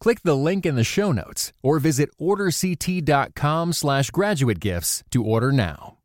[0.00, 5.52] Click the link in the show notes or visit orderct.com slash graduate gifts to order
[5.52, 5.98] now.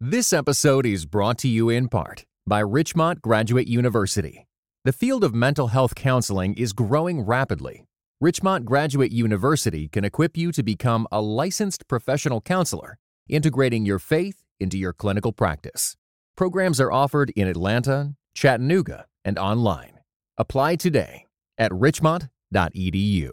[0.00, 4.46] This episode is brought to you in part by Richmont Graduate University.
[4.84, 7.86] The field of mental health counseling is growing rapidly.
[8.20, 12.98] Richmont Graduate University can equip you to become a licensed professional counselor,
[13.28, 15.96] integrating your faith into your clinical practice.
[16.36, 19.95] Programs are offered in Atlanta, Chattanooga, and online.
[20.38, 21.26] Apply today
[21.58, 23.30] at richmont.edu.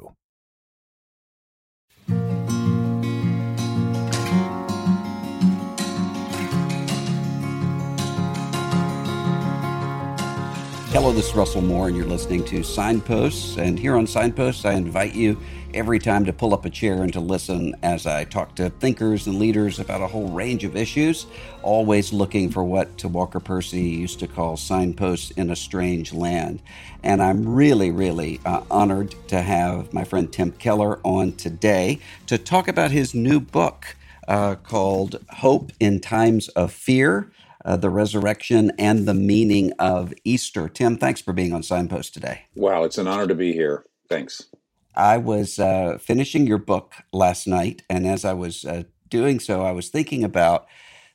[10.93, 13.57] Hello, this is Russell Moore, and you're listening to Signposts.
[13.57, 15.39] And here on Signposts, I invite you
[15.73, 19.25] every time to pull up a chair and to listen as I talk to thinkers
[19.25, 21.25] and leaders about a whole range of issues,
[21.63, 26.61] always looking for what Walker Percy used to call signposts in a strange land.
[27.01, 32.37] And I'm really, really uh, honored to have my friend Tim Keller on today to
[32.37, 33.95] talk about his new book
[34.27, 37.31] uh, called Hope in Times of Fear
[37.65, 40.69] uh, the resurrection and the meaning of Easter.
[40.69, 42.41] Tim, thanks for being on Signpost today.
[42.55, 43.85] Wow, it's an honor to be here.
[44.09, 44.47] Thanks.
[44.95, 49.63] I was uh, finishing your book last night, and as I was uh, doing so,
[49.63, 50.67] I was thinking about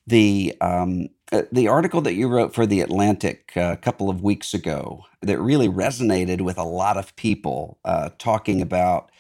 [0.07, 4.23] the um, uh, the article that you wrote for the Atlantic uh, a couple of
[4.23, 9.11] weeks ago that really resonated with a lot of people, uh, talking about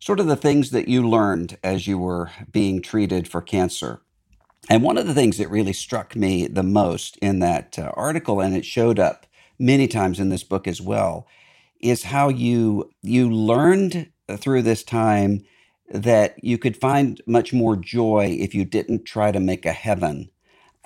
[0.00, 4.00] sort of the things that you learned as you were being treated for cancer.
[4.68, 8.40] And one of the things that really struck me the most in that uh, article,
[8.40, 9.26] and it showed up
[9.58, 11.26] many times in this book as well,
[11.80, 15.42] is how you you learned through this time
[15.90, 20.30] that you could find much more joy if you didn't try to make a heaven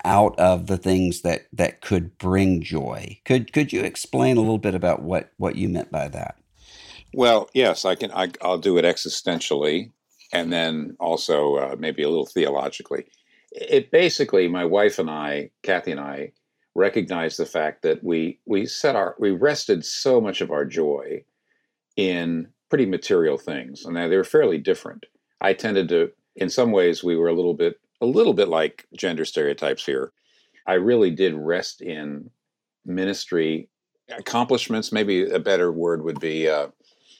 [0.03, 3.19] out of the things that that could bring joy.
[3.25, 6.37] Could could you explain a little bit about what what you meant by that?
[7.13, 8.11] Well, yes, I can.
[8.11, 9.91] I, will do it existentially,
[10.33, 13.05] and then also uh, maybe a little theologically
[13.55, 16.33] it basically, my wife and I, Kathy and I,
[16.75, 21.23] recognized the fact that we we set our we rested so much of our joy
[21.95, 25.05] in pretty material things, and they were fairly different.
[25.39, 28.85] I tended to, in some ways, we were a little bit a little bit like
[28.95, 30.11] gender stereotypes here.
[30.67, 32.29] I really did rest in
[32.85, 33.69] ministry
[34.09, 34.91] accomplishments.
[34.91, 36.67] Maybe a better word would be uh,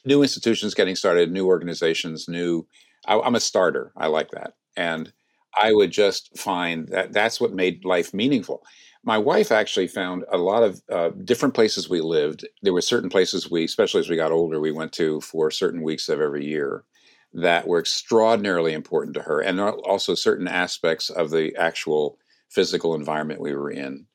[0.04, 2.66] new institutions getting started, new organizations, new.
[3.06, 3.92] I, I'm a starter.
[3.96, 5.12] I like that, and
[5.60, 8.62] I would just find that that's what made life meaningful.
[9.04, 12.46] My wife actually found a lot of uh, different places we lived.
[12.62, 15.82] There were certain places we, especially as we got older, we went to for certain
[15.82, 16.84] weeks of every year
[17.32, 22.18] that were extraordinarily important to her, and also certain aspects of the actual
[22.48, 24.06] physical environment we were in,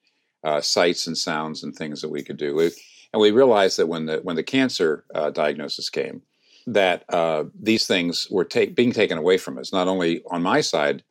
[0.43, 2.59] uh, sights and sounds and things that we could do.
[2.59, 6.21] and we realized that when the when the cancer uh, diagnosis came,
[6.67, 9.71] that uh, these things were being taken away from us.
[9.71, 11.03] Not only on my side,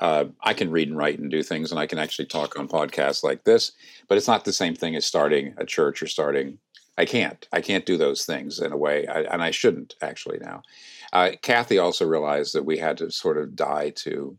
[0.00, 2.68] uh, I can read and write and do things, and I can actually talk on
[2.68, 3.72] podcasts like this.
[4.08, 6.58] But it's not the same thing as starting a church or starting.
[6.96, 7.46] I can't.
[7.52, 10.62] I can't do those things in a way, I, and I shouldn't actually now.
[11.12, 14.38] Uh, Kathy also realized that we had to sort of die to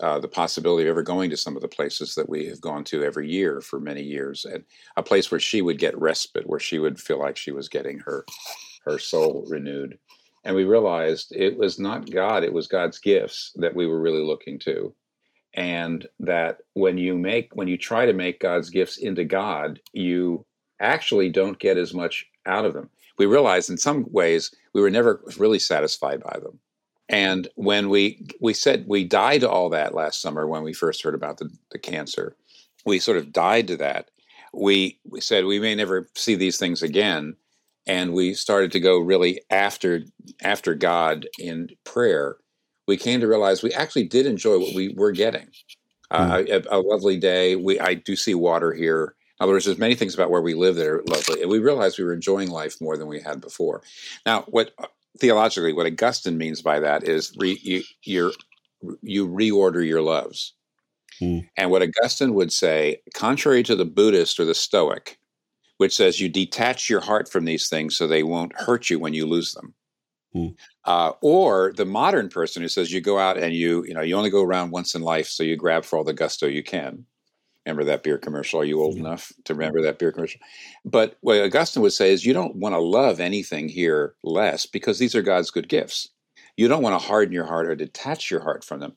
[0.00, 2.82] uh, the possibility of ever going to some of the places that we have gone
[2.82, 4.64] to every year for many years, and
[4.96, 7.98] a place where she would get respite, where she would feel like she was getting
[8.00, 8.24] her
[8.84, 9.98] her soul renewed
[10.44, 14.22] and we realized it was not God, it was God's gifts that we were really
[14.22, 14.94] looking to.
[15.54, 20.46] And that when you make, when you try to make God's gifts into God, you
[20.80, 22.90] actually don't get as much out of them.
[23.18, 26.58] We realized in some ways we were never really satisfied by them.
[27.08, 31.02] And when we we said we died to all that last summer when we first
[31.02, 32.34] heard about the, the cancer,
[32.86, 34.10] we sort of died to that.
[34.54, 37.36] We we said we may never see these things again,
[37.86, 40.02] and we started to go really after
[40.42, 42.36] after God in prayer,
[42.86, 45.48] we came to realize we actually did enjoy what we were getting.
[46.10, 46.66] Uh, mm.
[46.66, 47.56] a, a, lovely day.
[47.56, 49.14] We I do see water here.
[49.40, 51.58] In other words, there's many things about where we live that are lovely, and we
[51.58, 53.82] realized we were enjoying life more than we had before.
[54.26, 54.88] Now, what uh,
[55.18, 58.32] theologically, what Augustine means by that is re, you you
[59.00, 60.52] you reorder your loves.
[61.20, 61.48] Mm.
[61.56, 65.18] And what Augustine would say, contrary to the Buddhist or the Stoic,
[65.82, 69.14] which says you detach your heart from these things so they won't hurt you when
[69.14, 69.74] you lose them.
[70.32, 70.46] Hmm.
[70.84, 74.14] Uh, or the modern person who says you go out and you you know you
[74.16, 77.04] only go around once in life, so you grab for all the gusto you can.
[77.66, 78.60] Remember that beer commercial?
[78.60, 79.00] Are you old yeah.
[79.00, 80.40] enough to remember that beer commercial?
[80.84, 85.00] But what Augustine would say is you don't want to love anything here less because
[85.00, 86.10] these are God's good gifts.
[86.56, 88.92] You don't want to harden your heart or detach your heart from them.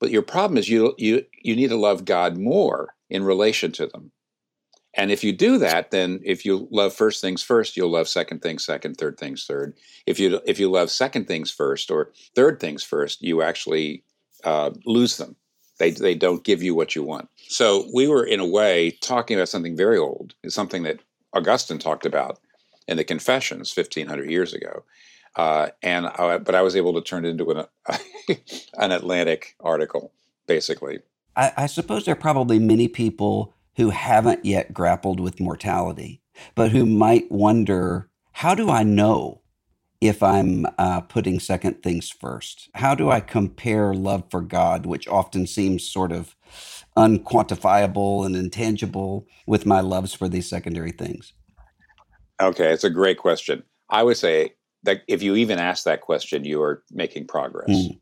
[0.00, 3.86] But your problem is you you you need to love God more in relation to
[3.86, 4.10] them.
[4.96, 8.42] And if you do that, then if you love first things first, you'll love second
[8.42, 9.74] things second, third things third.
[10.06, 14.04] If you if you love second things first or third things first, you actually
[14.44, 15.36] uh, lose them.
[15.78, 17.28] They they don't give you what you want.
[17.48, 20.34] So we were in a way talking about something very old.
[20.42, 21.00] It's something that
[21.32, 22.38] Augustine talked about
[22.86, 24.84] in the Confessions, fifteen hundred years ago.
[25.36, 27.66] Uh, and I, but I was able to turn it into an
[28.78, 30.12] an Atlantic article,
[30.46, 31.00] basically.
[31.36, 36.20] I, I suppose there are probably many people who haven't yet grappled with mortality,
[36.54, 39.42] but who might wonder how do I know
[40.00, 42.68] if I'm uh, putting second things first?
[42.74, 46.36] How do I compare love for God, which often seems sort of
[46.96, 51.32] unquantifiable and intangible, with my loves for these secondary things?
[52.40, 53.62] Okay, it's a great question.
[53.88, 57.70] I would say that if you even ask that question, you are making progress.
[57.70, 58.00] Mm.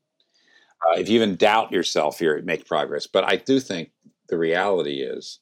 [0.84, 3.06] Uh, if you even doubt yourself, you're making progress.
[3.06, 3.90] But I do think
[4.28, 5.38] the reality is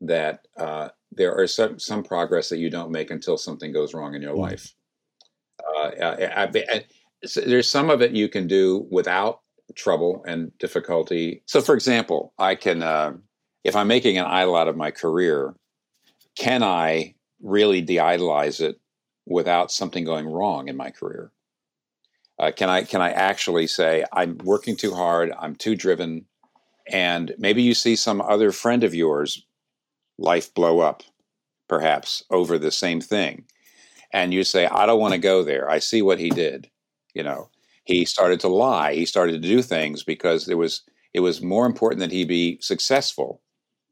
[0.00, 4.14] that uh, there are some, some progress that you don't make until something goes wrong
[4.14, 4.40] in your mm.
[4.40, 4.74] life.
[5.60, 6.84] Uh, I, I, I,
[7.46, 9.40] there's some of it you can do without
[9.74, 11.42] trouble and difficulty.
[11.46, 13.14] So, for example, I can, uh,
[13.64, 15.54] if I'm making an idol out of my career,
[16.36, 18.78] can I really de-idolize it
[19.26, 21.32] without something going wrong in my career?
[22.38, 26.26] Uh, can I can I actually say I'm working too hard, I'm too driven,
[26.86, 29.45] and maybe you see some other friend of yours
[30.18, 31.02] life blow up,
[31.68, 33.44] perhaps over the same thing.
[34.12, 35.68] And you say, I don't want to go there.
[35.68, 36.70] I see what he did.
[37.14, 37.50] You know,
[37.84, 38.94] he started to lie.
[38.94, 40.82] He started to do things because it was
[41.14, 43.40] it was more important that he be successful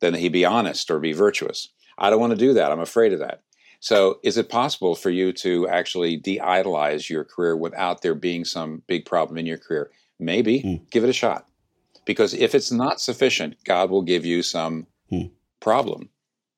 [0.01, 1.69] than that he be honest or be virtuous.
[1.97, 2.71] I don't want to do that.
[2.71, 3.41] I'm afraid of that.
[3.81, 8.45] So, is it possible for you to actually de idolize your career without there being
[8.45, 9.91] some big problem in your career?
[10.19, 10.63] Maybe.
[10.63, 10.91] Mm.
[10.91, 11.47] Give it a shot.
[12.05, 15.31] Because if it's not sufficient, God will give you some mm.
[15.61, 16.11] problem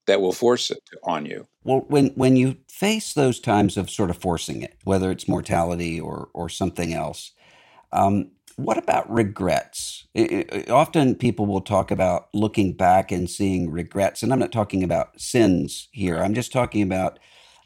[0.07, 1.47] that will force it on you.
[1.65, 6.01] Well, when when you face those times of sort of forcing it, whether it's mortality
[6.01, 7.33] or or something else,
[7.93, 10.07] um, what about regrets?
[10.15, 14.53] It, it, often people will talk about looking back and seeing regrets, and I'm not
[14.53, 16.23] talking about sins here.
[16.23, 17.19] I'm just talking about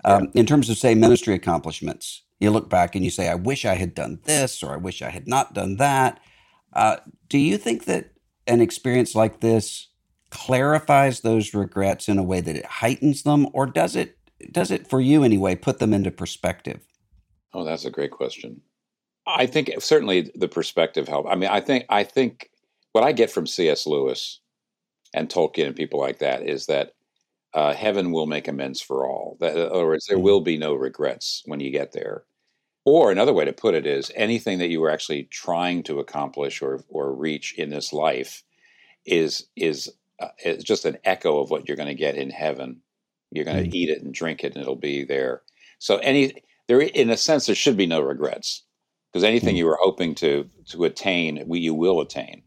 [0.05, 2.23] um, in terms of say ministry accomplishments.
[2.41, 5.03] You look back and you say, "I wish I had done this," or "I wish
[5.03, 6.21] I had not done that."
[6.73, 6.97] Uh,
[7.29, 8.13] do you think that
[8.47, 9.90] an experience like this
[10.31, 14.17] clarifies those regrets in a way that it heightens them, or does it
[14.53, 16.81] does it for you anyway put them into perspective?
[17.53, 18.61] Oh, that's a great question.
[19.27, 21.27] I think certainly the perspective help.
[21.29, 22.51] I mean, I think I think
[22.93, 23.87] what I get from C.S.
[23.87, 24.41] Lewis
[25.15, 26.95] and Tolkien and people like that is that
[27.55, 29.37] uh, heaven will make amends for all.
[29.41, 30.25] That, in other words, there mm-hmm.
[30.25, 32.25] will be no regrets when you get there.
[32.85, 36.63] Or another way to put it is anything that you were actually trying to accomplish
[36.63, 38.43] or or reach in this life
[39.05, 42.81] is is uh, it's just an echo of what you're going to get in heaven.
[43.31, 43.75] You're going to mm.
[43.75, 45.43] eat it and drink it, and it'll be there.
[45.79, 48.63] So any there, in a sense, there should be no regrets
[49.11, 49.59] because anything mm.
[49.59, 52.43] you were hoping to to attain, we, you will attain.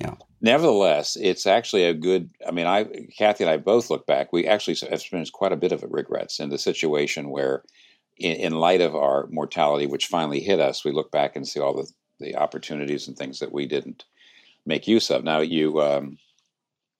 [0.00, 0.14] Yeah.
[0.40, 2.30] Nevertheless, it's actually a good.
[2.46, 2.84] I mean, I,
[3.16, 4.32] Kathy and I both look back.
[4.32, 7.62] We actually have experienced quite a bit of regrets in the situation where,
[8.16, 11.60] in, in, light of our mortality, which finally hit us, we look back and see
[11.60, 14.04] all the the opportunities and things that we didn't
[14.64, 15.24] make use of.
[15.24, 16.18] Now, you um,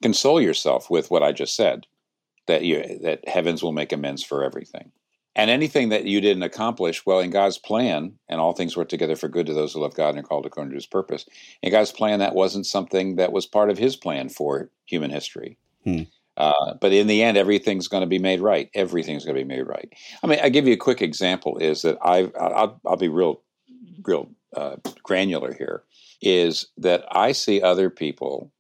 [0.02, 1.86] console yourself with what I just said
[2.46, 4.90] that you that heavens will make amends for everything.
[5.36, 9.14] And anything that you didn't accomplish, well, in God's plan, and all things work together
[9.14, 11.24] for good to those who love God and are called according to his purpose.
[11.62, 15.56] In God's plan, that wasn't something that was part of his plan for human history.
[15.84, 16.02] Hmm.
[16.36, 18.70] Uh, but in the end, everything's going to be made right.
[18.74, 19.92] Everything's going to be made right.
[20.22, 21.58] I mean, I give you a quick example.
[21.58, 23.40] Is that I I'll, I'll be real,
[24.02, 25.84] real uh, granular here.
[26.22, 28.50] Is that I see other people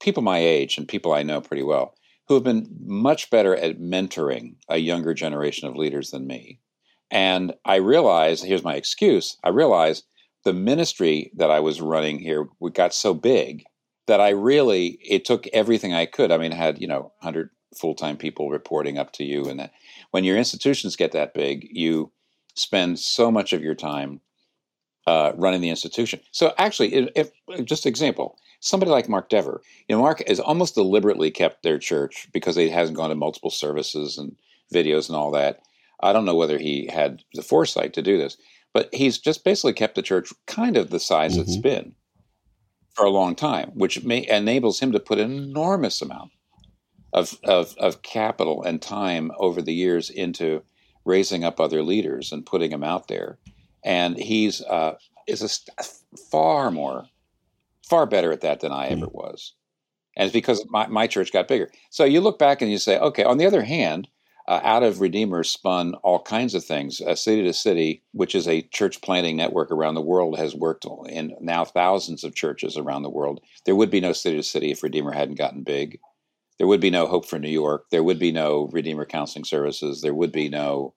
[0.00, 1.94] people my age and people I know pretty well
[2.28, 6.60] who have been much better at mentoring a younger generation of leaders than me.
[7.10, 10.02] And I realize, here's my excuse, I realize
[10.44, 13.64] the ministry that I was running here we got so big
[14.06, 16.30] that I really, it took everything I could.
[16.30, 19.46] I mean, I had, you know, 100 full time people reporting up to you.
[19.46, 19.72] And that
[20.10, 22.12] when your institutions get that big, you
[22.54, 24.20] spend so much of your time
[25.06, 26.20] uh, running the institution.
[26.32, 30.74] So actually, if, if just example, somebody like Mark Dever, you know, Mark has almost
[30.74, 34.36] deliberately kept their church because he hasn't gone to multiple services and
[34.72, 35.60] videos and all that.
[36.00, 38.36] I don't know whether he had the foresight to do this,
[38.72, 41.42] but he's just basically kept the church kind of the size mm-hmm.
[41.42, 41.94] it's been
[42.94, 46.32] for a long time, which may, enables him to put an enormous amount
[47.12, 50.62] of, of, of capital and time over the years into
[51.04, 53.38] raising up other leaders and putting them out there.
[53.84, 54.96] And he's uh,
[55.26, 55.42] is
[55.78, 55.84] a,
[56.30, 57.06] far more,
[57.88, 59.14] far better at that than I ever mm.
[59.14, 59.54] was.
[60.16, 61.70] And it's because my, my church got bigger.
[61.90, 64.08] So you look back and you say, okay, on the other hand,
[64.48, 67.02] uh, out of Redeemer spun all kinds of things.
[67.02, 70.86] Uh, city to City, which is a church planting network around the world, has worked
[71.08, 73.40] in now thousands of churches around the world.
[73.66, 76.00] There would be no City to City if Redeemer hadn't gotten big.
[76.56, 77.84] There would be no Hope for New York.
[77.90, 80.00] There would be no Redeemer Counseling Services.
[80.00, 80.94] There would be no,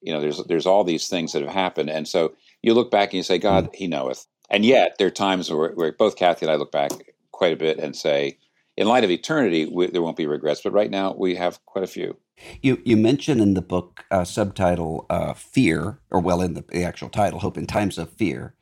[0.00, 1.90] you know, there's there's all these things that have happened.
[1.90, 3.74] And so you look back and you say, God, mm.
[3.74, 4.26] He knoweth.
[4.52, 6.92] And yet there are times where, where both Kathy and I look back
[7.32, 8.38] quite a bit and say,
[8.76, 10.60] in light of eternity, we, there won't be regrets.
[10.62, 12.18] But right now, we have quite a few.
[12.60, 16.84] You you mention in the book uh, subtitle uh, "Fear," or well, in the, the
[16.84, 18.54] actual title, "Hope in Times of Fear,"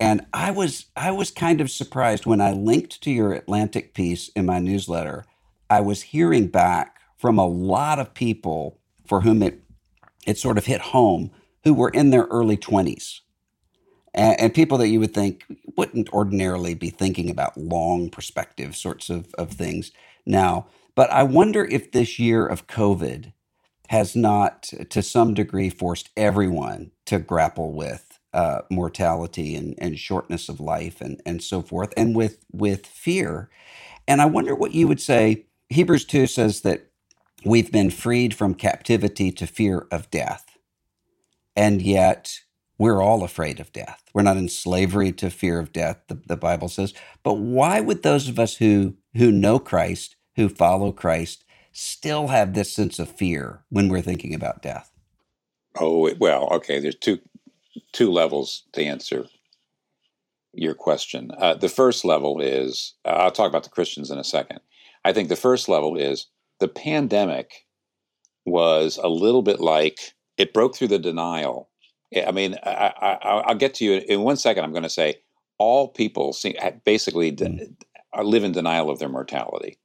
[0.00, 4.28] and I was I was kind of surprised when I linked to your Atlantic piece
[4.30, 5.24] in my newsletter.
[5.68, 9.62] I was hearing back from a lot of people for whom it
[10.26, 11.30] it sort of hit home,
[11.64, 13.22] who were in their early twenties,
[14.14, 15.44] and, and people that you would think
[15.76, 19.92] wouldn't ordinarily be thinking about long perspective sorts of, of things
[20.26, 23.32] now but I wonder if this year of COVID
[23.88, 30.48] has not, to some degree, forced everyone to grapple with uh, mortality and, and shortness
[30.48, 33.50] of life and, and so forth, and with, with fear.
[34.08, 35.46] And I wonder what you would say.
[35.70, 36.86] Hebrews 2 says that
[37.44, 40.58] we've been freed from captivity to fear of death.
[41.56, 42.40] And yet,
[42.78, 44.02] we're all afraid of death.
[44.12, 46.94] We're not in slavery to fear of death, the, the Bible says.
[47.22, 52.54] But why would those of us who, who know Christ who follow Christ still have
[52.54, 54.90] this sense of fear when we're thinking about death?
[55.78, 56.80] Oh, well, okay.
[56.80, 57.20] There's two
[57.92, 59.26] two levels to answer
[60.52, 61.30] your question.
[61.38, 64.60] Uh, the first level is I'll talk about the Christians in a second.
[65.04, 66.26] I think the first level is
[66.60, 67.66] the pandemic
[68.44, 71.70] was a little bit like it broke through the denial.
[72.14, 74.64] I mean, I, will get to you in one second.
[74.64, 75.16] I'm going to say
[75.58, 77.74] all people see, basically mm.
[78.22, 79.78] live in denial of their mortality.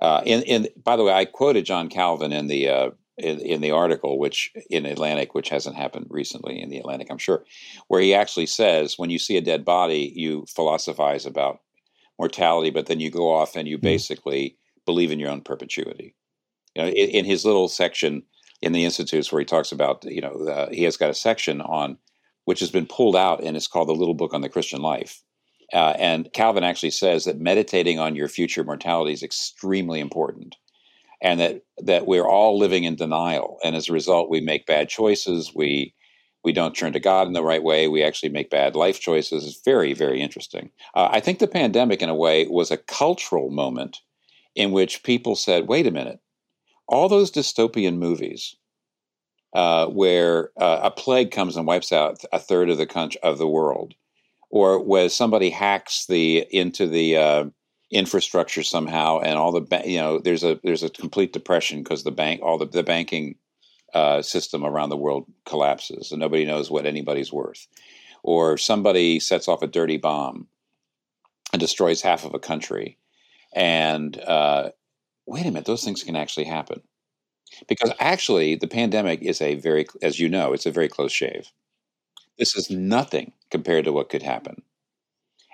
[0.00, 3.60] Uh, in, in by the way, I quoted John Calvin in the uh, in, in,
[3.62, 7.44] the article, which in Atlantic, which hasn't happened recently in the Atlantic, I'm sure,
[7.88, 11.60] where he actually says, when you see a dead body, you philosophize about
[12.18, 13.86] mortality, but then you go off and you mm-hmm.
[13.86, 16.14] basically believe in your own perpetuity.
[16.74, 18.22] You know, in, in, his little section
[18.66, 21.60] in the institutes where he talks about, you know, uh, he has got a section
[21.60, 21.98] on
[22.44, 25.22] which has been pulled out, and it's called the Little Book on the Christian Life.
[25.72, 30.56] Uh, and Calvin actually says that meditating on your future mortality is extremely important,
[31.20, 34.88] and that that we're all living in denial, and as a result, we make bad
[34.88, 35.52] choices.
[35.54, 35.94] We
[36.44, 37.88] we don't turn to God in the right way.
[37.88, 39.44] We actually make bad life choices.
[39.44, 40.70] It's very very interesting.
[40.94, 43.98] Uh, I think the pandemic, in a way, was a cultural moment
[44.54, 46.20] in which people said, "Wait a minute,
[46.88, 48.56] all those dystopian movies."
[49.54, 53.38] Uh, where uh, a plague comes and wipes out a third of the country, of
[53.38, 53.94] the world,
[54.50, 57.44] or where somebody hacks the into the uh,
[57.90, 62.04] infrastructure somehow, and all the ba- you know there's a there's a complete depression because
[62.04, 63.36] the bank all the the banking
[63.94, 67.66] uh, system around the world collapses, and nobody knows what anybody's worth,
[68.22, 70.48] or somebody sets off a dirty bomb
[71.52, 72.98] and destroys half of a country,
[73.54, 74.70] and uh,
[75.26, 76.80] wait a minute, those things can actually happen
[77.68, 81.52] because actually the pandemic is a very as you know it's a very close shave
[82.38, 84.62] this is nothing compared to what could happen.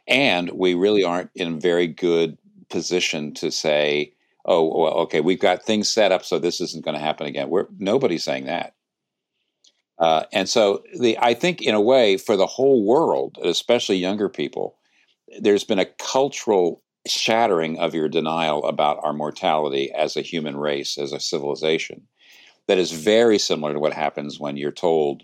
[0.09, 2.37] And we really aren't in a very good
[2.71, 4.15] position to say,
[4.45, 7.49] oh, well, okay, we've got things set up so this isn't going to happen again.
[7.49, 8.75] We're, nobody's saying that.
[9.99, 14.29] Uh, and so the, I think, in a way, for the whole world, especially younger
[14.29, 14.77] people,
[15.39, 20.99] there's been a cultural shattering of your denial about our mortality as a human race,
[20.99, 22.07] as a civilization,
[22.69, 25.23] that is very similar to what happens when you're told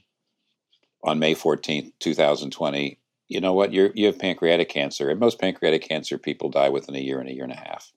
[1.04, 3.72] on May 14th, 2020, you know what?
[3.72, 5.10] You're, you have pancreatic cancer.
[5.10, 7.92] And most pancreatic cancer people die within a year and a year and a half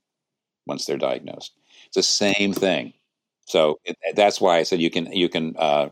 [0.68, 1.54] once they're diagnosed.
[1.88, 2.94] It's the same thing.
[3.46, 5.90] So it, that's why I said you can you can uh,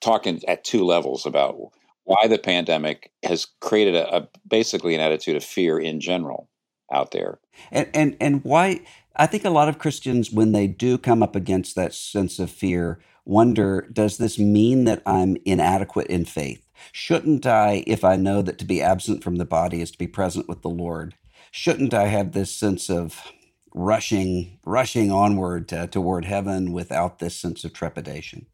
[0.00, 1.56] talk in, at two levels about
[2.04, 6.48] why the pandemic has created a, a, basically an attitude of fear in general
[6.92, 7.38] out there,
[7.70, 8.82] and and and why
[9.16, 12.50] I think a lot of Christians when they do come up against that sense of
[12.50, 16.66] fear wonder does this mean that I'm inadequate in faith?
[16.90, 20.08] Shouldn't I, if I know that to be absent from the body is to be
[20.08, 21.14] present with the Lord,
[21.50, 23.32] shouldn't I have this sense of
[23.74, 28.46] rushing rushing onward to, toward heaven without this sense of trepidation?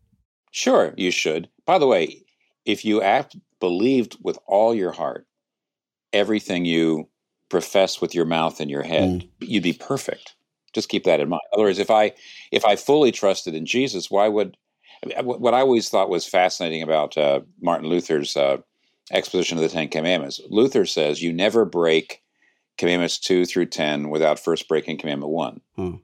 [0.51, 1.49] Sure, you should.
[1.65, 2.25] By the way,
[2.65, 5.27] if you act believed with all your heart
[6.13, 7.09] everything you
[7.49, 9.29] profess with your mouth and your head, mm.
[9.41, 10.35] you'd be perfect.
[10.75, 11.41] Just keep that in mind.
[11.53, 12.13] In other words, if I
[12.53, 14.57] if I fully trusted in Jesus, why would
[15.23, 18.59] what I always thought was fascinating about uh, Martin Luther's uh,
[19.11, 20.41] exposition of the Ten Commandments?
[20.51, 22.23] Luther says you never break
[22.77, 25.61] commandments two through ten without first breaking commandment one.
[25.77, 25.97] Hmm.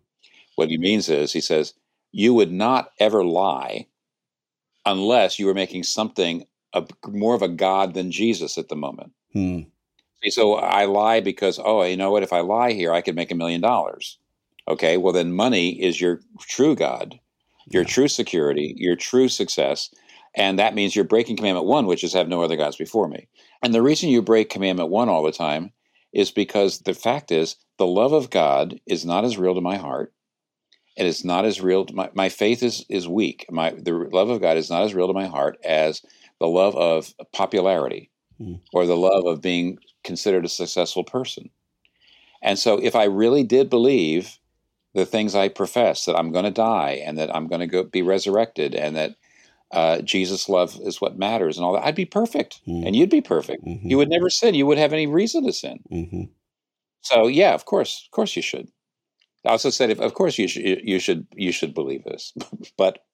[0.56, 1.74] What he means is he says
[2.12, 3.86] you would not ever lie
[4.86, 9.12] unless you were making something a, more of a god than Jesus at the moment.
[9.32, 9.62] Hmm.
[10.31, 12.23] So I lie because oh, you know what?
[12.23, 14.19] If I lie here, I could make a million dollars.
[14.69, 17.19] Okay, well then money is your true god,
[17.66, 17.88] your yeah.
[17.88, 19.90] true security, your true success,
[20.35, 23.28] and that means you're breaking commandment one, which is have no other gods before me.
[23.62, 25.73] And the reason you break commandment one all the time
[26.12, 29.76] is because the fact is the love of God is not as real to my
[29.76, 30.12] heart.
[30.97, 31.85] And It is not as real.
[31.87, 33.47] To my, my faith is is weak.
[33.50, 36.02] My the love of God is not as real to my heart as
[36.40, 38.61] the love of popularity mm.
[38.73, 41.50] or the love of being considered a successful person.
[42.42, 44.38] And so, if I really did believe
[44.92, 48.02] the things I profess that I'm going to die and that I'm going to be
[48.02, 49.16] resurrected and that
[49.73, 52.87] uh, Jesus' love is what matters and all that, I'd be perfect, mm.
[52.87, 53.64] and you'd be perfect.
[53.64, 53.88] Mm-hmm.
[53.88, 54.54] You would never sin.
[54.54, 55.80] You would have any reason to sin.
[55.90, 56.23] Mm-hmm.
[57.00, 58.68] So, yeah, of course, of course, you should.
[59.44, 62.32] I also said, if, of course, you should, you should, you should believe this,
[62.78, 63.04] but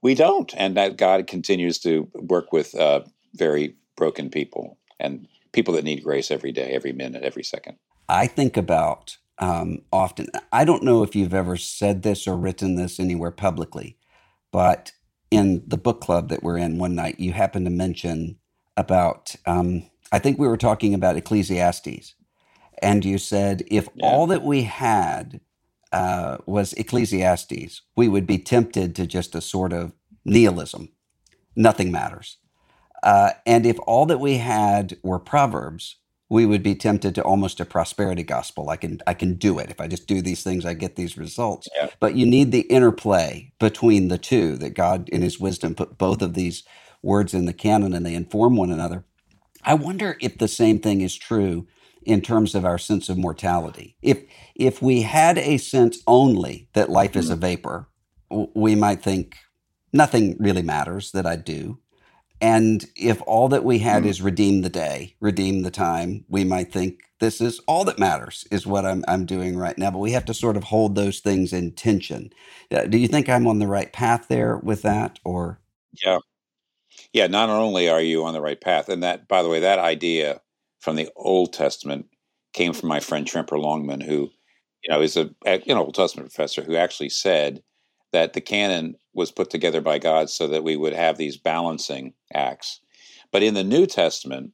[0.00, 3.02] we don't, and that God continues to work with uh,
[3.34, 5.26] very broken people and
[5.56, 7.78] people that need grace every day, every minute, every second.
[8.08, 10.28] I think about um, often.
[10.52, 13.96] I don't know if you've ever said this or written this anywhere publicly,
[14.52, 14.92] but
[15.30, 18.36] in the book club that we're in one night, you happened to mention
[18.76, 19.34] about.
[19.46, 22.14] Um, I think we were talking about Ecclesiastes,
[22.80, 24.06] and you said if yeah.
[24.06, 25.40] all that we had
[25.90, 29.92] uh, was Ecclesiastes, we would be tempted to just a sort of
[30.24, 30.90] nihilism.
[31.56, 32.36] Nothing matters.
[33.06, 35.94] Uh, and if all that we had were Proverbs,
[36.28, 38.68] we would be tempted to almost a prosperity gospel.
[38.68, 39.70] I can I can do it.
[39.70, 41.68] If I just do these things, I get these results.
[41.76, 41.90] Yeah.
[42.00, 46.20] But you need the interplay between the two that God in his wisdom put both
[46.20, 46.64] of these
[47.00, 49.04] words in the canon and they inform one another.
[49.62, 51.68] I wonder if the same thing is true
[52.02, 53.96] in terms of our sense of mortality.
[54.02, 54.24] If
[54.56, 57.86] if we had a sense only that life is a vapor,
[58.28, 59.36] we might think
[59.92, 61.78] nothing really matters that I do.
[62.40, 64.06] And if all that we had mm.
[64.06, 68.46] is redeem the day, redeem the time, we might think this is all that matters
[68.50, 69.90] is what I'm I'm doing right now.
[69.90, 72.30] But we have to sort of hold those things in tension.
[72.70, 75.58] Uh, do you think I'm on the right path there with that, or?
[76.04, 76.18] Yeah,
[77.12, 77.26] yeah.
[77.26, 80.42] Not only are you on the right path, and that, by the way, that idea
[80.80, 82.06] from the Old Testament
[82.52, 84.30] came from my friend Tremper Longman, who,
[84.84, 87.62] you know, is a an Old Testament professor who actually said
[88.12, 92.14] that the canon was put together by God so that we would have these balancing
[92.34, 92.80] acts.
[93.32, 94.52] But in the New Testament,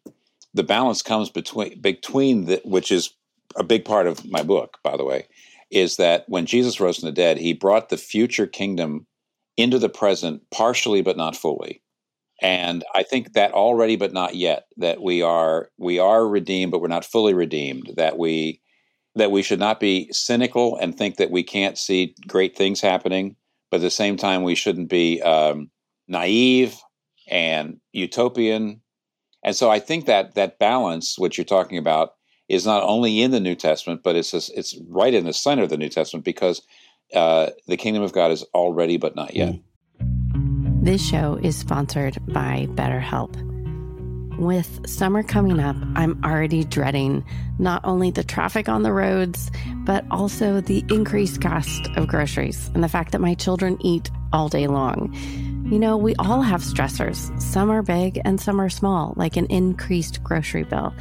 [0.55, 3.15] the balance comes between between the, which is
[3.57, 5.27] a big part of my book, by the way,
[5.71, 9.07] is that when Jesus rose from the dead, he brought the future kingdom
[9.57, 11.83] into the present partially but not fully
[12.41, 16.81] and i think that already but not yet that we are we are redeemed but
[16.81, 18.61] we're not fully redeemed that we
[19.15, 23.37] that we should not be cynical and think that we can't see great things happening
[23.73, 25.71] but at the same time we shouldn't be um,
[26.07, 26.77] naive
[27.29, 28.83] and utopian
[29.43, 32.13] and so i think that that balance which you're talking about
[32.49, 35.71] is not only in the new testament but it's it's right in the center of
[35.71, 36.63] the new testament because
[37.15, 39.63] uh, the kingdom of god is already but not yet mm.
[40.83, 43.52] This show is sponsored by BetterHelp.
[44.43, 47.25] With summer coming up, I'm already dreading
[47.61, 49.53] not only the traffic on the roads,
[49.85, 54.49] but also the increased cost of groceries and the fact that my children eat all
[54.49, 55.15] day long.
[55.71, 57.41] You know, we all have stressors.
[57.41, 60.93] Some are big and some are small, like an increased grocery bill.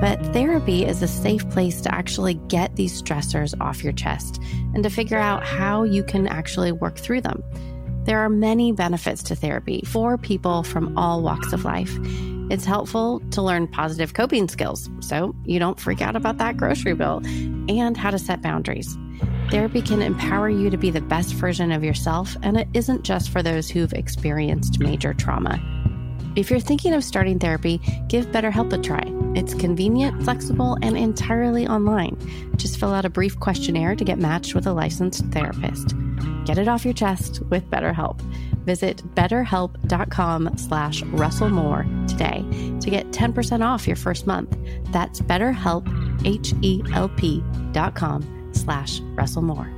[0.00, 4.40] But therapy is a safe place to actually get these stressors off your chest
[4.72, 7.44] and to figure out how you can actually work through them.
[8.04, 11.94] There are many benefits to therapy for people from all walks of life.
[12.48, 16.94] It's helpful to learn positive coping skills so you don't freak out about that grocery
[16.94, 17.20] bill
[17.68, 18.96] and how to set boundaries.
[19.50, 23.30] Therapy can empower you to be the best version of yourself, and it isn't just
[23.30, 25.60] for those who've experienced major trauma.
[26.36, 29.02] If you're thinking of starting therapy, give BetterHelp a try.
[29.34, 32.16] It's convenient, flexible, and entirely online.
[32.56, 35.94] Just fill out a brief questionnaire to get matched with a licensed therapist.
[36.44, 38.20] Get it off your chest with BetterHelp.
[38.66, 42.44] Visit betterhelp.com slash russellmoore today
[42.80, 44.56] to get 10% off your first month.
[44.92, 45.86] That's betterhelp,
[46.26, 49.72] H-E-L-P dot com slash russellmoore.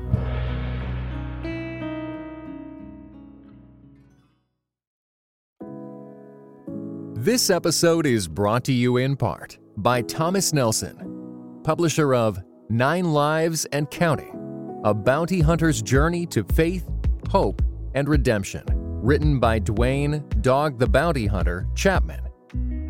[7.14, 13.66] This episode is brought to you in part by Thomas Nelson, publisher of Nine Lives
[13.66, 16.88] and Counting A Bounty Hunter's Journey to Faith,
[17.28, 17.60] Hope,
[17.94, 18.64] and Redemption,
[19.02, 22.28] written by Duane Dog the Bounty Hunter Chapman.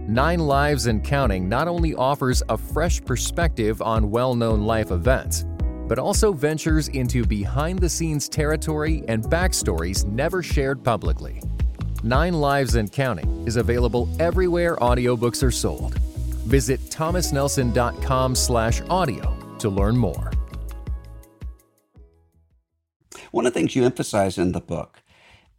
[0.09, 5.45] Nine Lives and Counting not only offers a fresh perspective on well known life events,
[5.87, 11.43] but also ventures into behind the scenes territory and backstories never shared publicly.
[12.03, 15.99] Nine Lives and Counting is available everywhere audiobooks are sold.
[16.49, 20.31] Visit thomasnelson.com slash audio to learn more.
[23.31, 24.98] One of the things you emphasize in the book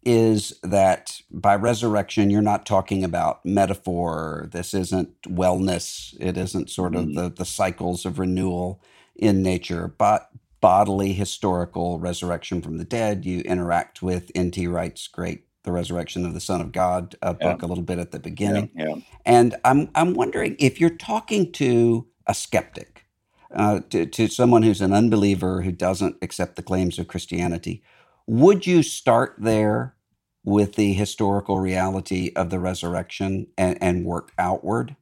[0.03, 4.47] is that by resurrection, you're not talking about metaphor.
[4.51, 6.15] This isn't wellness.
[6.19, 8.81] It isn't sort of the, the cycles of renewal
[9.15, 10.29] in nature, but
[10.61, 13.25] bodily, historical resurrection from the dead.
[13.25, 14.67] You interact with N.T.
[14.67, 17.51] Wright's great The Resurrection of the Son of God uh, Yeah.
[17.51, 18.69] book a little bit at the beginning.
[18.75, 18.95] Yeah.
[19.25, 23.05] And I'm I'm wondering if you're talking to a skeptic,
[23.53, 27.81] uh, to to someone who's an unbeliever who doesn't accept the claims of Christianity,
[28.29, 29.95] would you start there
[30.43, 34.95] with the historical reality of the resurrection and, and work outward,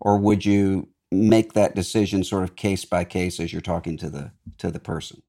[0.00, 4.08] or would you make that decision sort of case by case as you're talking to
[4.08, 5.22] the to the person?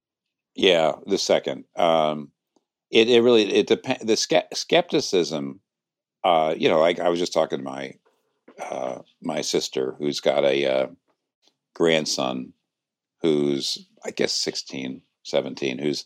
[0.56, 1.66] Yeah, the second.
[1.76, 2.32] Um,
[2.90, 4.06] it it really it depends.
[4.06, 5.60] The ske- skepticism.
[6.24, 7.96] Uh, you know, like I was just talking to my
[8.58, 10.88] uh, my sister, who's got a uh,
[11.76, 12.54] grandson,
[13.22, 16.06] who's I guess 16, 17, who's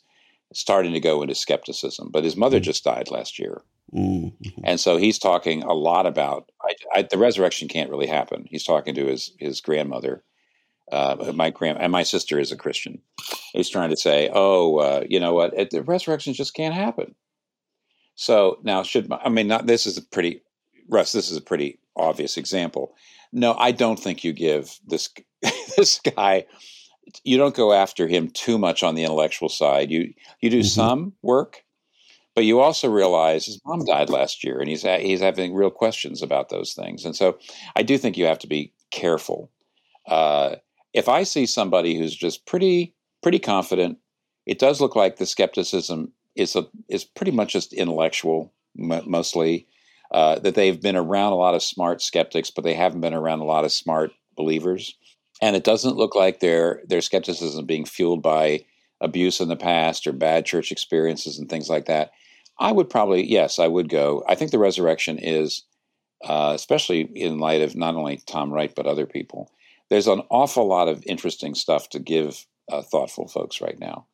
[0.54, 2.10] starting to go into skepticism.
[2.12, 2.64] But his mother Mm.
[2.64, 3.62] just died last year,
[3.94, 4.34] Mm,
[4.64, 8.46] and so he's talking a lot about I, I, the resurrection can't really happen.
[8.50, 10.24] He's talking to his his grandmother,
[10.92, 13.02] uh, my grand and my sister is a Christian.
[13.54, 17.16] He's trying to say, oh, uh, you know what, it, the resurrection just can't happen.
[18.16, 20.42] So now, should my, I mean not this is a pretty
[20.90, 21.12] Russ?
[21.12, 22.96] This is a pretty obvious example.
[23.32, 25.10] No, I don't think you give this
[25.78, 26.46] this guy.
[27.24, 29.92] You don't go after him too much on the intellectual side.
[29.92, 30.66] You you do Mhm.
[30.66, 31.64] some work,
[32.36, 35.72] but you also realize his mom died last year, and he's ha- he's having real
[35.72, 37.06] questions about those things.
[37.06, 37.38] And so,
[37.76, 39.52] I do think you have to be careful.
[40.08, 40.58] Uh,
[40.94, 43.98] if I see somebody who's just pretty pretty confident,
[44.46, 49.68] it does look like the skepticism is a, is pretty much just intellectual, mo mostly.
[50.12, 53.40] Uh, that they've been around a lot of smart skeptics, but they haven't been around
[53.42, 54.96] a lot of smart believers.
[55.42, 58.66] And it doesn't look like their their skepticism being fueled by
[59.02, 62.12] abuse in the past or bad church experiences and things like that.
[62.60, 64.24] I would probably yes, I would go.
[64.28, 65.64] I think the resurrection is,
[66.24, 69.52] uh, especially in light of not only Tom Wright but other people.
[69.90, 74.06] There's an awful lot of interesting stuff to give uh, thoughtful folks right now.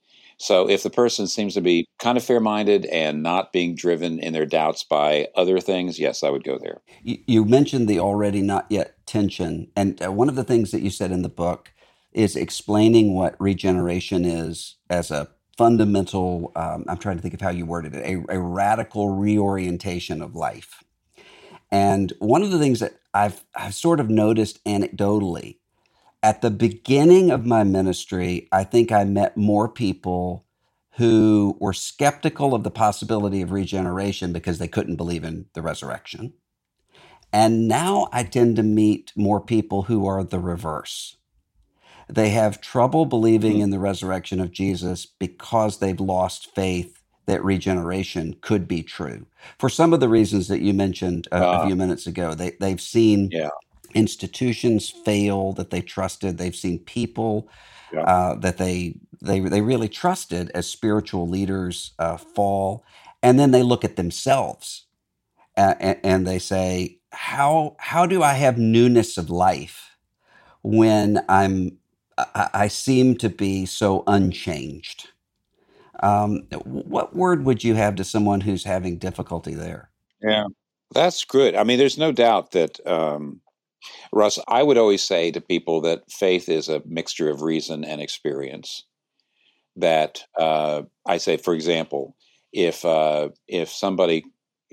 [0.43, 4.34] So if the person seems to be kind of fair-minded and not being driven in
[4.34, 6.82] their doubts by other things, yes, I would go there.
[7.01, 10.82] You, you mentioned the already not yet tension, and uh, one of the things that
[10.82, 11.71] you said in the book
[12.12, 16.51] is explaining what regeneration is as a fundamental.
[16.58, 20.36] Um, I'm trying to think of how you worded it a, a radical reorientation of
[20.36, 20.84] life.
[21.71, 25.60] And one of the things that I've I've sort of noticed anecdotally
[26.24, 30.46] at the beginning of my ministry, I think I met more people
[30.94, 36.34] who were skeptical of the possibility of regeneration because they couldn't believe in the resurrection.
[37.34, 41.18] And now I tend to meet more people who are the reverse.
[42.10, 48.36] They have trouble believing in the resurrection of Jesus because they've lost faith that regeneration
[48.42, 49.26] could be true.
[49.60, 51.66] For some of the reasons that you mentioned a, a Ah.
[51.66, 53.50] few minutes ago, they, they've seen Yeah.
[53.95, 56.38] Institutions fail that they trusted.
[56.38, 57.49] They've seen people
[57.93, 58.03] Yeah.
[58.06, 62.84] uh, that they they they really trusted as spiritual leaders uh, fall,
[63.21, 64.86] and then they look at themselves
[65.56, 69.97] and, and they say, "How how do I have newness of life
[70.63, 71.77] when I'm
[72.17, 75.10] I, I seem to be so unchanged?"
[76.01, 79.89] Um, what word would you have to someone who's having difficulty there?
[80.21, 80.45] Yeah.
[80.93, 81.56] That's good.
[81.56, 83.41] I mean, there's no doubt that, um,
[84.12, 88.02] Russ, I would always say to people that faith is a mixture of reason and
[88.02, 88.86] experience.
[89.76, 92.15] That uh, I say, for example,
[92.52, 94.24] if uh, if somebody,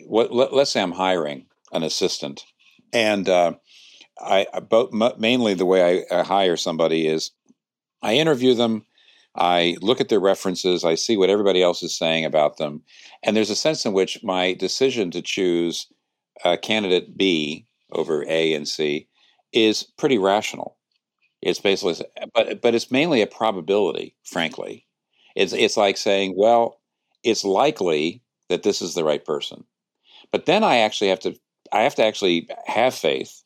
[0.07, 2.45] what, let, let's say I'm hiring an assistant,
[2.93, 3.55] and uh,
[4.21, 7.31] I both mainly the way I, I hire somebody is
[8.03, 8.85] I interview them,
[9.35, 12.83] I look at their references, I see what everybody else is saying about them,
[13.23, 15.87] and there's a sense in which my decision to choose
[16.45, 19.09] uh, candidate B over A and C
[19.53, 20.77] is pretty rational.
[21.43, 24.15] It's basically, but but it's mainly a probability.
[24.25, 24.87] Frankly,
[25.35, 26.81] it's it's like saying, well,
[27.23, 29.65] it's likely that this is the right person,
[30.31, 31.35] but then I actually have to
[31.73, 33.43] I have to actually have faith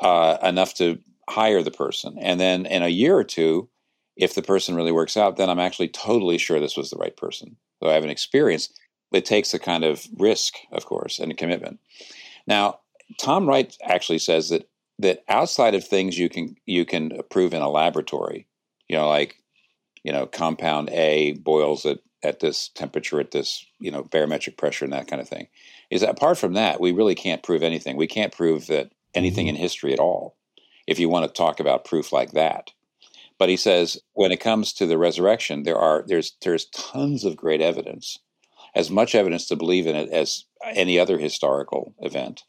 [0.00, 3.68] uh, enough to hire the person, and then in a year or two,
[4.16, 7.16] if the person really works out, then I'm actually totally sure this was the right
[7.16, 7.56] person.
[7.82, 8.72] So I have an experience.
[9.12, 11.80] It takes a kind of risk, of course, and a commitment.
[12.46, 12.80] Now,
[13.18, 17.62] Tom Wright actually says that that outside of things you can you can prove in
[17.62, 18.46] a laboratory,
[18.88, 19.36] you know, like
[20.04, 24.84] you know, compound A boils at at this temperature, at this you know barometric pressure,
[24.84, 25.48] and that kind of thing.
[25.90, 27.96] Is that apart from that, we really can't prove anything.
[27.96, 29.56] We can't prove that anything mm-hmm.
[29.56, 30.36] in history at all.
[30.86, 32.72] If you want to talk about proof like that,
[33.38, 37.36] but he says when it comes to the resurrection, there are there's there's tons of
[37.36, 38.18] great evidence,
[38.74, 42.42] as much evidence to believe in it as any other historical event.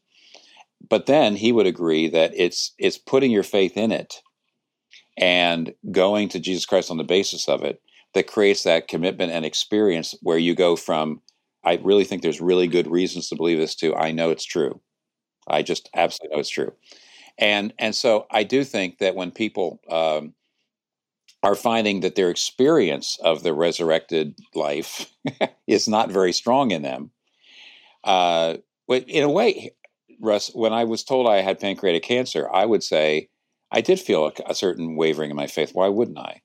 [0.90, 4.22] But then he would agree that it's it's putting your faith in it
[5.18, 7.82] and going to Jesus Christ on the basis of it
[8.14, 11.22] that creates that commitment and experience where you go from
[11.64, 14.82] I really think there's really good reasons to believe this to I know it's true.
[15.48, 16.74] I just absolutely know it's true.
[17.38, 20.34] And and so I do think that when people um,
[21.42, 25.12] are finding that their experience of the resurrected life
[25.68, 27.12] is not very strong in them.
[28.04, 28.58] Uh,
[28.90, 29.72] in a way,
[30.22, 33.30] Russ, when I was told I had pancreatic cancer, I would say
[33.72, 35.72] I did feel a, a certain wavering in my faith.
[35.74, 36.42] Why wouldn't I?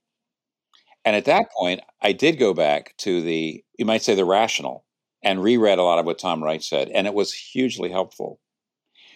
[1.04, 4.85] And at that point, I did go back to the, you might say, the rational
[5.22, 8.40] and reread a lot of what Tom Wright said, and it was hugely helpful.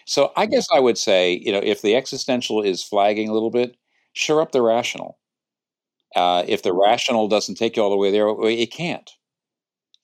[0.05, 3.51] So I guess I would say, you know, if the existential is flagging a little
[3.51, 3.77] bit,
[4.13, 5.17] sure up the rational.
[6.15, 9.11] Uh, if the rational doesn't take you all the way there, it can't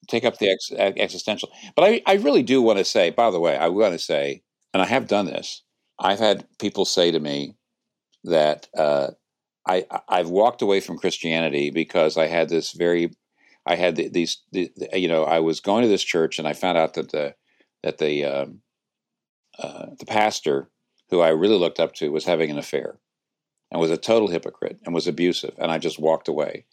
[0.08, 1.50] take up the ex- existential.
[1.76, 4.44] But I, I really do want to say, by the way, I want to say,
[4.74, 5.64] and I have done this.
[6.00, 7.56] I've had people say to me
[8.24, 9.12] that uh,
[9.68, 13.12] I I've walked away from Christianity because I had this very
[13.66, 16.54] I had the, these the, you know I was going to this church and I
[16.54, 17.36] found out that the
[17.84, 18.62] that the um,
[19.58, 20.70] uh, the pastor
[21.10, 23.00] who I really looked up to was having an affair
[23.72, 25.54] and was a total hypocrite and was abusive.
[25.58, 26.66] And I just walked away.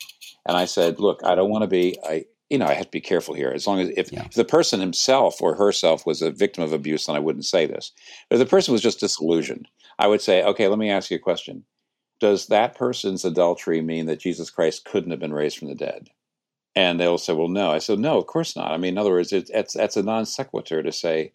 [0.47, 2.91] And I said, look, I don't want to be, I, you know, I have to
[2.91, 3.51] be careful here.
[3.51, 4.25] As long as if, yeah.
[4.25, 7.67] if, the person himself or herself was a victim of abuse, then I wouldn't say
[7.67, 7.93] this.
[8.29, 11.17] But if the person was just disillusioned, I would say, okay, let me ask you
[11.17, 11.65] a question.
[12.21, 16.09] Does that person's adultery mean that Jesus Christ couldn't have been raised from the dead?
[16.75, 17.73] And they'll say, well, no.
[17.73, 18.71] I said, no, of course not.
[18.71, 21.33] I mean, in other words, it's, it's, it's a non sequitur to say,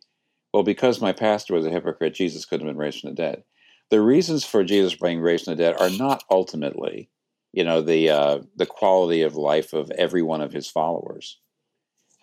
[0.54, 3.44] well, because my pastor was a hypocrite, Jesus couldn't have been raised from the dead
[3.92, 7.10] the reasons for Jesus being raised from the dead are not ultimately,
[7.54, 11.38] you know, the uh, the quality of life of every one of his followers.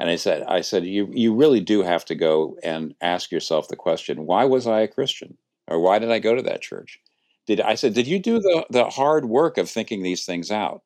[0.01, 3.69] And I said, I said, you you really do have to go and ask yourself
[3.69, 5.37] the question: Why was I a Christian,
[5.67, 7.01] or why did I go to that church?
[7.47, 10.83] Did I said, did you do the the hard work of thinking these things out,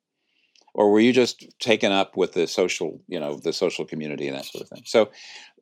[0.73, 4.37] or were you just taken up with the social, you know, the social community and
[4.37, 4.83] that sort of thing?
[4.85, 5.11] So,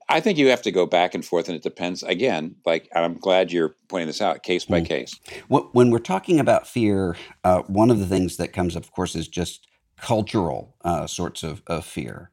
[0.09, 2.03] I think you have to go back and forth, and it depends.
[2.03, 4.85] Again, like I'm glad you're pointing this out, case by mm.
[4.85, 5.19] case.
[5.47, 9.15] When we're talking about fear, uh, one of the things that comes up, of course,
[9.15, 12.31] is just cultural uh, sorts of, of, fear.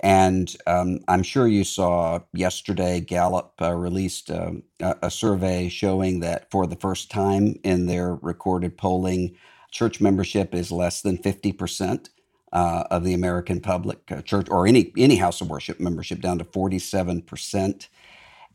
[0.00, 6.20] And um, I'm sure you saw yesterday, Gallup uh, released um, a, a survey showing
[6.20, 9.36] that for the first time in their recorded polling,
[9.70, 12.10] church membership is less than 50 percent
[12.54, 16.38] uh, of the American public uh, church or any any house of worship membership down
[16.38, 17.88] to 47 percent,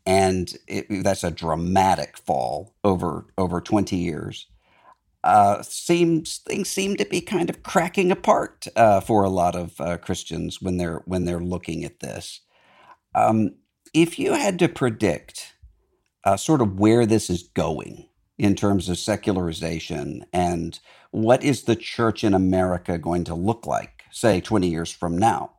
[0.06, 4.46] and it, that's a dramatic fall over over 20 years.
[5.22, 9.78] Uh, seems things seem to be kind of cracking apart uh, for a lot of
[9.80, 12.40] uh, Christians when they're when they're looking at this.
[13.14, 13.56] Um,
[13.92, 15.54] if you had to predict
[16.24, 18.09] uh, sort of where this is going
[18.40, 24.02] in terms of secularization and what is the church in America going to look like,
[24.10, 25.52] say, 20 years from now?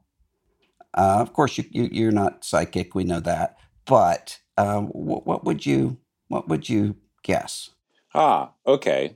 [0.95, 5.43] Uh, of course, you, you, are not psychic, we know that, but um, what, what
[5.45, 5.97] would you
[6.29, 7.69] what would you guess?
[8.15, 9.15] Ah, okay.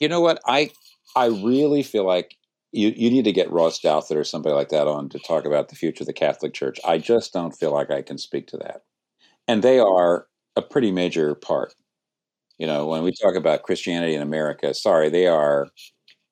[0.00, 0.40] You know what?
[0.46, 0.70] I
[1.14, 2.36] I really feel like
[2.72, 5.68] you, you need to get Ross Douthat or somebody like that on to talk about
[5.68, 6.80] the future of the Catholic Church.
[6.86, 8.82] I just don't feel like I can speak to that.
[9.46, 11.74] And they are a pretty major part
[12.58, 15.68] you know, when we talk about Christianity in America, sorry, they are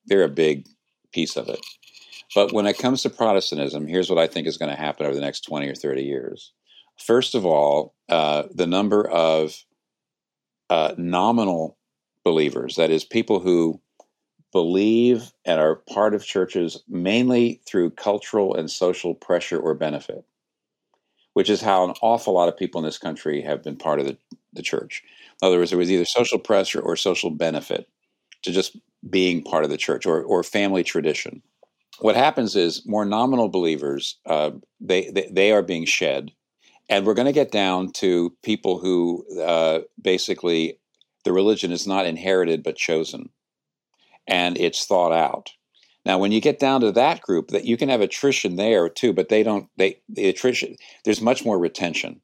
[0.07, 0.67] they're a big
[1.13, 1.61] piece of it.
[2.35, 5.15] But when it comes to Protestantism, here's what I think is going to happen over
[5.15, 6.53] the next 20 or 30 years.
[6.99, 9.65] First of all, uh, the number of
[10.71, 11.79] uh, nominal
[12.25, 13.81] believers, that is, people who
[14.53, 20.25] believe and are part of churches mainly through cultural and social pressure or benefit,
[21.37, 24.07] which is how an awful lot of people in this country have been part of
[24.07, 24.17] the,
[24.55, 25.03] the church.
[25.43, 27.87] In other words, there was either social pressure or social benefit
[28.43, 28.75] to just
[29.11, 31.43] being part of the church or, or family tradition.
[31.99, 36.33] What happens is more nominal believers, uh, they, they, they are being shed.
[36.89, 40.81] And we're going to get down to people who uh, basically
[41.27, 43.29] the religion is not inherited but chosen
[44.27, 45.51] and it's thought out.
[46.07, 49.13] Now, when you get down to that group, that you can have attrition there too,
[49.13, 49.69] but they don't.
[49.77, 50.77] They the attrition.
[51.05, 52.21] There's much more retention.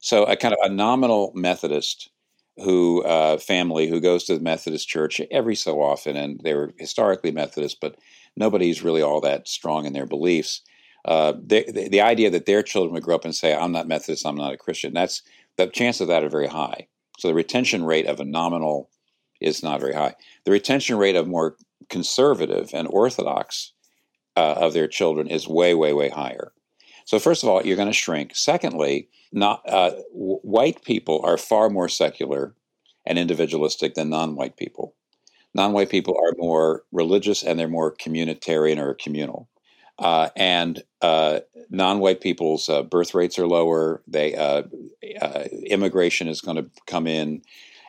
[0.00, 2.10] So, a kind of a nominal Methodist
[2.58, 6.74] who uh, family who goes to the Methodist church every so often, and they were
[6.78, 7.96] historically Methodist, but
[8.36, 10.60] nobody's really all that strong in their beliefs.
[11.06, 13.88] Uh, they, the, the idea that their children would grow up and say, "I'm not
[13.88, 15.22] Methodist, I'm not a Christian," that's
[15.56, 16.88] the chance of that are very high.
[17.18, 18.90] So the retention rate of a nominal
[19.40, 20.14] is not very high.
[20.44, 21.56] The retention rate of more
[21.88, 23.72] conservative and orthodox
[24.36, 26.52] uh, of their children is way, way, way higher.
[27.04, 28.34] So first of all, you're going to shrink.
[28.34, 32.54] Secondly, not uh, w- white people are far more secular
[33.04, 34.94] and individualistic than non-white people.
[35.54, 39.48] Non-white people are more religious and they're more communitarian or communal.
[39.98, 41.40] Uh, and uh,
[41.70, 44.02] non-white people's uh, birth rates are lower.
[44.06, 44.62] They uh,
[45.20, 47.42] uh, immigration is going to come in,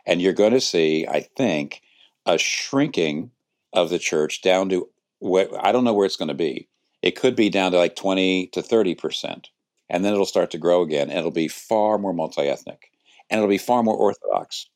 [0.06, 1.82] and you're going to see, I think,
[2.25, 3.32] a shrinking
[3.73, 6.67] of the church down to where I don't know where it's going to be.
[7.01, 9.49] It could be down to like 20 to 30 percent,
[9.89, 12.91] and then it'll start to grow again, and it'll be far more multi-ethnic,
[13.29, 14.67] and it'll be far more orthodox.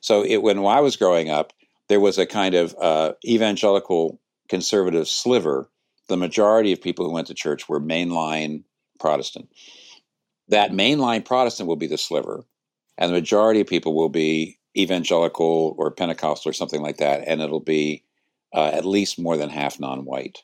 [0.00, 1.52] So it, when I was growing up,
[1.88, 5.68] there was a kind of uh, evangelical conservative sliver.
[6.08, 8.64] The majority of people who went to church were mainline
[8.98, 9.48] Protestant.
[10.48, 12.44] That mainline Protestant will be the sliver,
[12.98, 17.40] and the majority of people will be evangelical or Pentecostal or something like that, and
[17.40, 18.04] it'll be
[18.54, 20.38] uh, at least more than half non-white.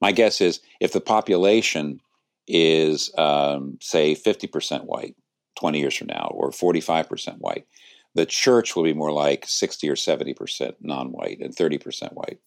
[0.00, 2.00] My guess is if the population
[2.48, 5.14] is, um, say, 50% white
[5.58, 7.66] 20 years from now, or 45% white,
[8.14, 12.38] the church will be more like 60 or 70% non-white and 30% white.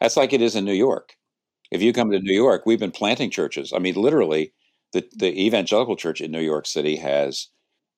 [0.00, 1.14] That's like it is in New York.
[1.70, 3.72] If you come to New York, we've been planting churches.
[3.72, 4.52] I mean, literally,
[4.92, 7.48] the, the evangelical church in New York City has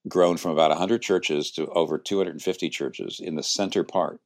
[0.08, 4.20] grown from about 100 churches to over 250 churches in the center part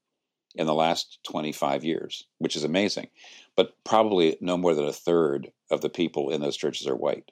[0.54, 3.08] in the last 25 years, which is amazing.
[3.56, 7.30] But probably no more than a third of the people in those churches are white.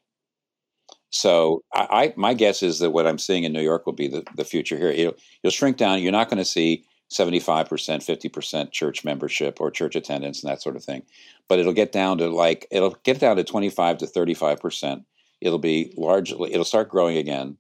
[1.11, 4.09] So I, I my guess is that what I'm seeing in New York will be
[4.09, 4.93] the, the future here.
[4.93, 6.01] You'll, you'll shrink down.
[6.01, 10.77] You're not going to see 75%, 50% church membership or church attendance and that sort
[10.77, 11.03] of thing.
[11.49, 15.05] But it'll get down to like, it'll get down to 25 to 35%.
[15.41, 17.57] It'll be largely, it'll start growing again.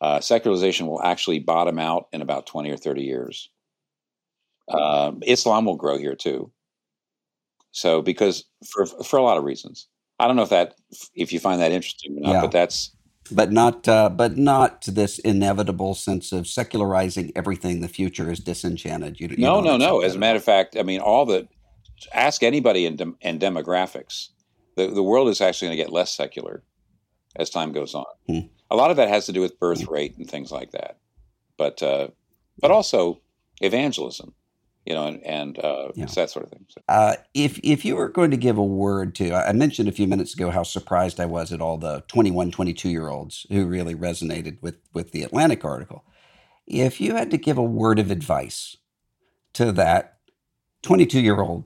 [0.00, 3.48] Uh, secularization will actually bottom out in about 20 or 30 years.
[4.68, 6.50] Um, Islam will grow here too.
[7.72, 10.74] So, because for for a lot of reasons, I don't know if that
[11.14, 12.40] if you find that interesting or not, Yeah.
[12.42, 12.94] but that's
[13.30, 17.80] but not uh, but not to this inevitable sense of secularizing everything.
[17.80, 19.18] The future is disenchanted.
[19.18, 20.00] You, you no, no, no.
[20.00, 21.48] As a matter of fact, I mean, all the
[22.12, 24.28] ask anybody in dem, in demographics,
[24.76, 26.62] the the world is actually going to get less secular
[27.36, 28.04] as time goes on.
[28.28, 28.40] Hmm.
[28.70, 30.98] A lot of that has to do with birth rate and things like that,
[31.56, 32.08] but uh,
[32.60, 33.20] but also
[33.60, 34.34] evangelism,
[34.84, 36.06] you know, and, and uh, Yeah.
[36.06, 36.66] that sort of thing.
[36.68, 39.92] So, Uh, if if you were going to give a word to, I mentioned a
[39.92, 43.66] few minutes ago how surprised I was at all the 21, 22 year olds who
[43.66, 46.04] really resonated with with the Atlantic article.
[46.66, 48.76] If you had to give a word of advice
[49.54, 50.18] to that
[50.82, 51.64] 22 year old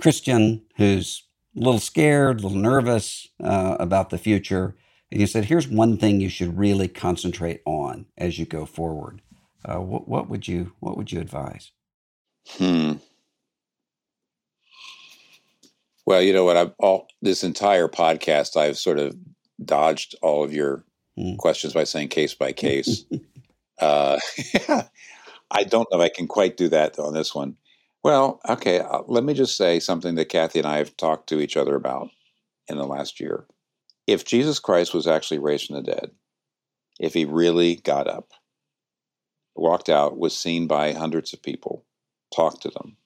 [0.00, 1.22] Christian who's
[1.56, 4.76] a little scared, a little nervous uh, about the future,
[5.10, 9.22] and you said, "Here's one thing you should really concentrate on as you go forward,"
[9.64, 11.70] uh, what, what would you what would you advise?
[12.48, 12.92] Hmm.
[16.06, 16.56] Well, you know what?
[16.56, 19.16] I've all this entire podcast, I've sort of
[19.64, 20.84] dodged all of your
[21.16, 21.36] Hmm.
[21.36, 23.04] questions by saying case by case.
[23.80, 24.18] uh,
[25.50, 27.56] I don't know if I can quite do that on this one.
[28.02, 31.40] Well, okay, uh, let me just say something that Kathy and I have talked to
[31.40, 32.10] each other about
[32.68, 33.46] in the last year.
[34.06, 36.10] If Jesus Christ was actually raised from the dead,
[37.00, 38.32] if he really got up,
[39.54, 41.84] walked out, was seen by hundreds of people,
[42.34, 42.96] talked to them,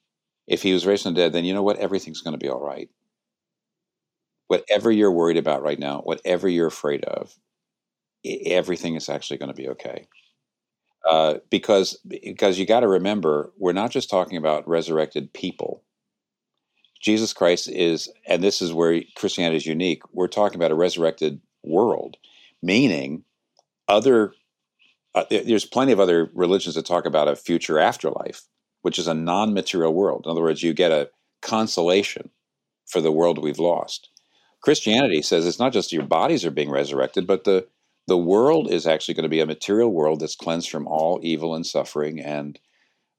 [0.46, 1.78] if he was raised from the dead, then you know what?
[1.78, 2.88] Everything's going to be all right.
[4.48, 7.36] Whatever you're worried about right now, whatever you're afraid of,
[8.46, 10.06] everything is actually going to be okay.
[11.08, 15.82] Uh, because because you got to remember, we're not just talking about resurrected people.
[17.00, 20.02] Jesus Christ is, and this is where Christianity is unique.
[20.12, 22.16] We're talking about a resurrected world,
[22.62, 23.24] meaning
[23.86, 24.34] other.
[25.14, 28.42] Uh, there's plenty of other religions that talk about a future afterlife,
[28.82, 30.22] which is a non-material world.
[30.24, 31.10] In other words, you get a
[31.42, 32.30] consolation
[32.86, 34.10] for the world we've lost.
[34.62, 37.66] Christianity says it's not just your bodies are being resurrected, but the
[38.06, 41.54] the world is actually going to be a material world that's cleansed from all evil
[41.54, 42.58] and suffering and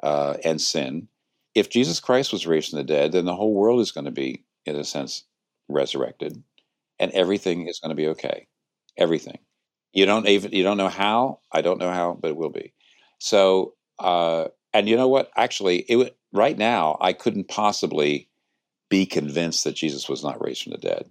[0.04, 1.08] uh, and sin,
[1.56, 4.12] if Jesus Christ was raised from the dead, then the whole world is going to
[4.12, 5.24] be, in a sense,
[5.68, 6.42] resurrected,
[7.00, 8.48] and everything is going to be okay.
[8.98, 9.40] Everything.
[9.94, 11.40] You don't even you don't know how.
[11.52, 12.74] I don't know how, but it will be.
[13.20, 14.50] So, uh,
[14.80, 15.30] and you know what?
[15.36, 18.30] Actually, it would, right now I couldn't possibly
[18.90, 21.06] be convinced that Jesus was not raised from the dead,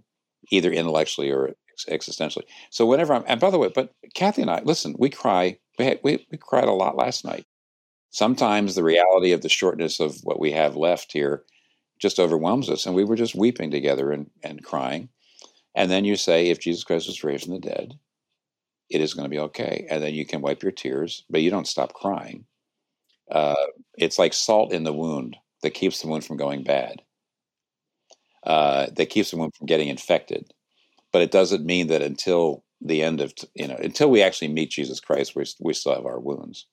[0.51, 1.55] either intellectually or
[1.89, 2.45] existentially.
[2.71, 5.59] So whenever I'm, and by the way, but Kathy and I, listen, we cry.
[5.79, 7.45] We, had, we we cried a lot last night.
[8.11, 11.45] Sometimes the reality of the shortness of what we have left here
[11.99, 15.11] just overwhelms us, and we were just weeping together and, and crying.
[15.75, 17.93] And then you say, if Jesus Christ was raised from the dead,
[18.89, 19.87] it is going to be okay.
[19.91, 22.47] And then you can wipe your tears, but you don't stop crying.
[23.31, 23.55] Uh,
[23.97, 27.03] it's like salt in the wound that keeps the wound from going bad,
[28.45, 30.53] uh, that keeps the wound from getting infected.
[31.13, 34.71] But it doesn't mean that until the end of, you know, until we actually meet
[34.71, 36.67] Jesus Christ, we, we still have our wounds.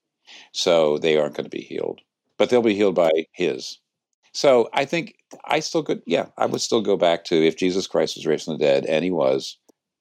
[0.51, 2.01] So they aren't going to be healed,
[2.38, 3.80] but they'll be healed by His.
[4.34, 7.88] So I think I still could, yeah, I would still go back to if Jesus
[7.88, 9.58] Christ was raised from the dead, and He was,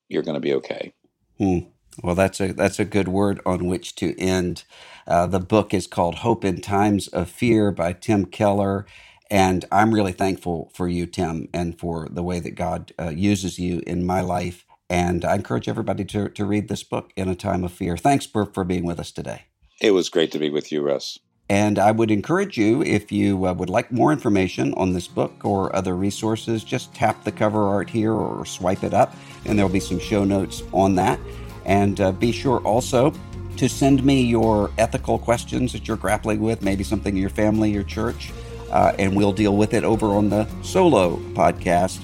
[0.08, 0.92] you're going to be okay.
[1.38, 1.60] Hmm.
[2.02, 4.64] Well, that's a that's a good word on which to end.
[5.06, 8.86] Uh, the book is called "Hope in Times of Fear" by Tim Keller,
[9.30, 13.58] and I'm really thankful for you, Tim, and for the way that God uh, uses
[13.58, 14.64] you in my life.
[14.90, 17.96] And I encourage everybody to to read this book in a time of fear.
[17.96, 19.42] Thanks, for for being with us today.
[19.80, 21.18] It was great to be with you, Russ.
[21.48, 25.44] And I would encourage you, if you uh, would like more information on this book
[25.44, 29.14] or other resources, just tap the cover art here or swipe it up,
[29.44, 31.20] and there'll be some show notes on that.
[31.64, 33.12] And uh, be sure also
[33.56, 37.70] to send me your ethical questions that you're grappling with, maybe something in your family,
[37.70, 38.32] your church,
[38.70, 42.00] uh, and we'll deal with it over on the solo podcast.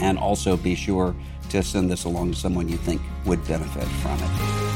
[0.00, 1.14] And also be sure
[1.50, 4.72] to send this along to someone you think would benefit from it.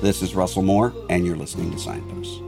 [0.00, 2.45] This is Russell Moore, and you're listening to Signposts.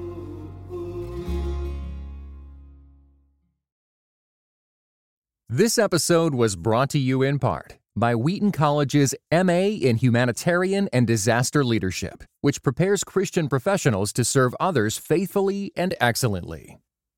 [5.51, 11.07] This episode was brought to you in part by Wheaton College's MA in Humanitarian and
[11.07, 16.77] Disaster Leadership, which prepares Christian professionals to serve others faithfully and excellently.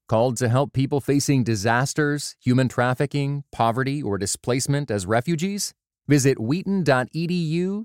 [0.09, 5.74] Called to help people facing disasters, human trafficking, poverty, or displacement as refugees?
[6.07, 7.85] Visit wheaton.edu/hdl.